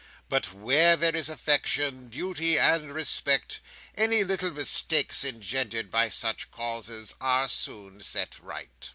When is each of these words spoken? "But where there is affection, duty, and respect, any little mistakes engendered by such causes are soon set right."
"But 0.29 0.51
where 0.51 0.97
there 0.97 1.15
is 1.15 1.29
affection, 1.29 2.09
duty, 2.09 2.57
and 2.57 2.91
respect, 2.91 3.59
any 3.93 4.23
little 4.23 4.49
mistakes 4.49 5.23
engendered 5.23 5.91
by 5.91 6.09
such 6.09 6.49
causes 6.49 7.13
are 7.21 7.47
soon 7.47 8.01
set 8.01 8.39
right." 8.39 8.89